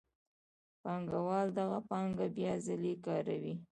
[0.83, 3.55] پانګوال دغه پانګه بیا ځلي کاروي